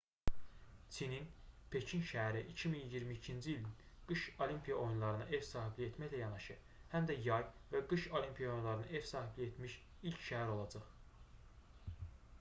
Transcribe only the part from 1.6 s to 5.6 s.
pekin şəhəri 2022-ci ilin qış olimpiya oyunlarına ev